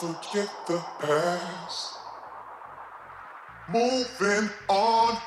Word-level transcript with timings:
forget 0.00 0.48
the 0.66 0.82
past. 0.98 1.94
Moving 3.68 4.48
on. 4.70 5.18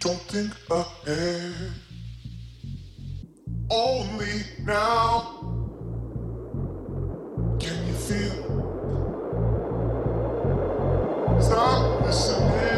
Don't 0.00 0.20
think 0.22 0.50
ahead. 0.68 1.54
Only 3.70 4.42
now. 4.64 5.14
Can 7.60 7.86
you 7.86 7.94
feel? 7.94 8.42
Stop 11.40 12.02
listening. 12.04 12.77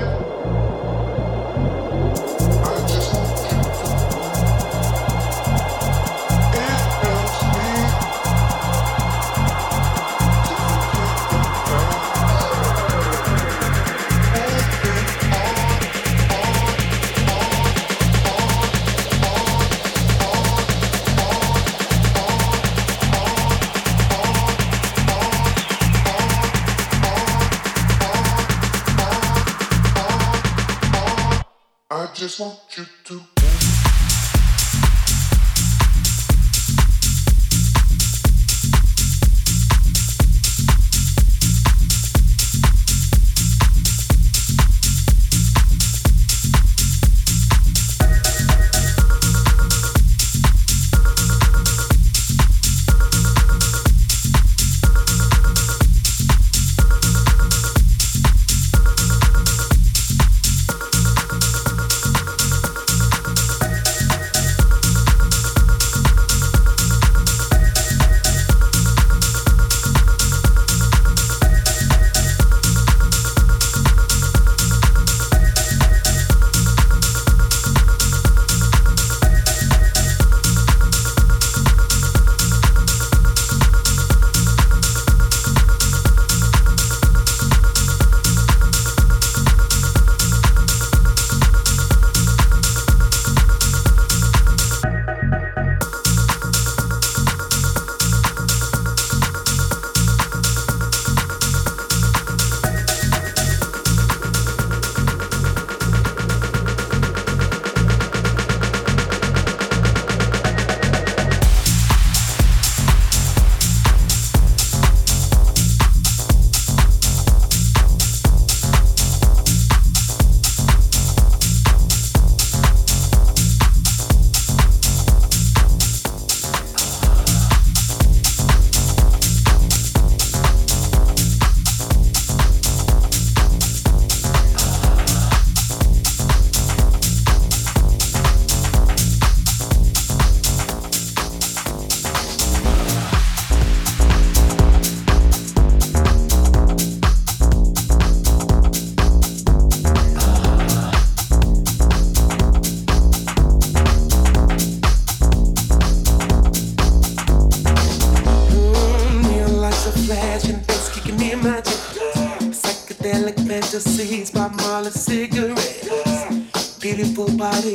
just 32.20 32.38
want 32.38 32.58
you 32.76 32.84
to. 33.04 33.39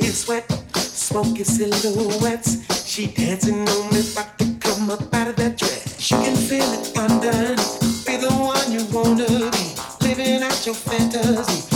sweat, 0.02 0.50
smoky 0.76 1.44
silhouettes. 1.44 2.58
She 2.86 3.08
dancing 3.08 3.68
on 3.68 3.94
me, 3.94 4.02
about 4.12 4.38
to 4.40 4.56
come 4.60 4.90
up 4.90 5.14
out 5.14 5.28
of 5.28 5.36
that 5.38 5.58
dress. 5.58 6.12
You 6.12 6.18
can 6.18 6.36
feel 6.36 6.72
it 6.74 6.98
underneath. 6.98 8.06
Be 8.06 8.18
the 8.18 8.32
one 8.34 8.72
you 8.72 8.86
wanna 8.92 9.28
be, 9.28 10.08
living 10.08 10.44
out 10.44 10.66
your 10.66 10.76
fantasy. 10.76 11.75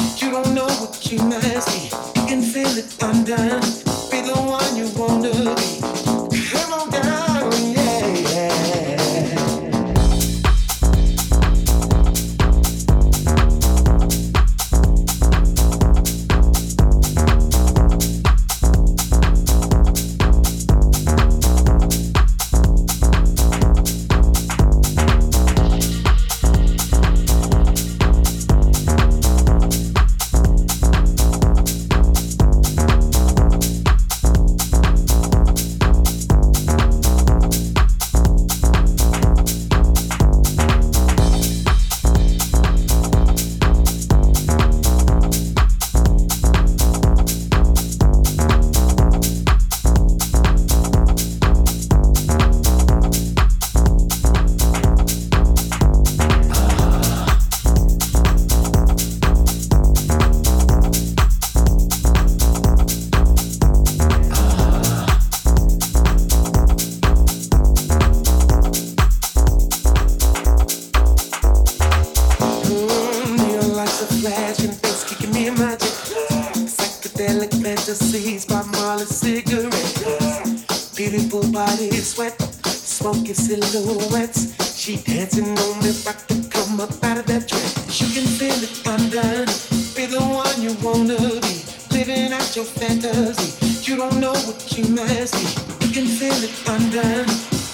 you 90.62 90.76
wanna 90.84 91.18
be, 91.18 91.64
living 91.92 92.34
out 92.34 92.56
your 92.56 92.66
fantasy. 92.66 93.66
You 93.90 93.98
don't 93.98 94.20
know 94.20 94.34
what 94.34 94.78
you 94.78 94.86
must 94.90 95.34
be, 95.34 95.88
you 95.88 95.94
can 95.94 96.06
feel 96.06 96.40
it 96.44 96.70
under. 96.70 97.26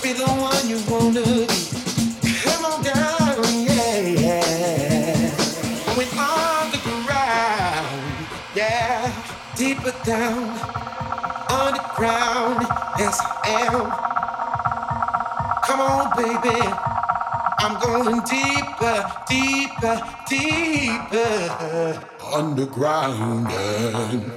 Be 0.02 0.14
the 0.14 0.26
one 0.26 0.70
you 0.70 0.80
wanna 0.90 1.24
be. 1.24 1.76
Come 2.44 2.66
on 2.66 2.84
down, 2.84 3.66
yeah, 3.66 4.02
Going 5.86 5.98
When 5.98 6.08
on 6.20 6.72
the 6.72 6.80
ground, 7.06 8.28
yeah, 8.56 9.12
deeper 9.56 9.94
down, 10.04 10.50
underground, 11.50 12.62
yes 13.00 13.20
I 13.44 13.68
am. 13.72 14.16
Come 15.66 15.82
on, 15.82 16.12
baby. 16.16 16.62
I'm 17.58 17.80
going 17.80 18.22
deeper, 18.26 19.12
deeper, 19.28 19.98
deeper 20.30 22.15
underground. 22.36 23.48
And... 23.50 24.32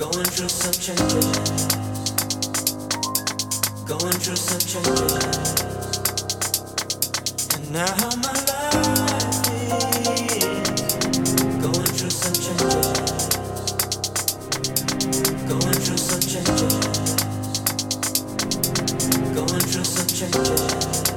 Going 0.00 0.24
through 0.24 0.48
some 0.48 0.72
changes. 0.72 1.26
Going 3.84 4.18
through 4.18 4.36
some 4.36 4.60
changes. 4.60 5.12
And 7.54 7.70
now 7.70 7.84
how 7.84 8.16
my 8.16 8.32
life 8.48 9.46
is. 9.52 10.44
Going 11.60 11.92
through 11.92 12.16
some 12.16 12.32
changes. 12.32 12.86
Going 15.46 15.78
through 15.84 15.98
some 15.98 16.24
changes. 16.32 16.74
Going 19.34 19.60
through 19.60 19.84
some 19.84 20.08
changes. 20.08 21.09